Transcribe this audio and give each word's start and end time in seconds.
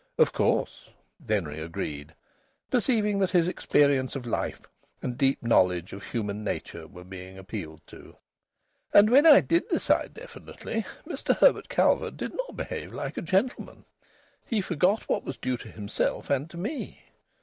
"Of 0.17 0.33
course," 0.33 0.89
Denry 1.23 1.59
agreed, 1.61 2.15
perceiving 2.71 3.19
that 3.19 3.29
his 3.29 3.47
experience 3.47 4.15
of 4.15 4.25
life, 4.25 4.61
and 4.99 5.15
deep 5.15 5.43
knowledge 5.43 5.93
of 5.93 6.03
human 6.05 6.43
nature 6.43 6.87
were 6.87 7.03
being 7.03 7.37
appealed 7.37 7.85
to. 7.85 8.17
"And 8.95 9.11
when 9.11 9.27
I 9.27 9.41
did 9.41 9.67
decide 9.69 10.15
definitely, 10.15 10.87
Mr 11.07 11.37
Herbert 11.37 11.69
Calvert 11.69 12.17
did 12.17 12.33
not 12.33 12.57
behave 12.57 12.91
like 12.91 13.15
a 13.19 13.21
gentleman. 13.21 13.85
He 14.43 14.59
forgot 14.59 15.07
what 15.07 15.23
was 15.23 15.37
due 15.37 15.57
to 15.57 15.67
himself 15.67 16.31
and 16.31 16.49
to 16.49 16.57
me. 16.57 17.03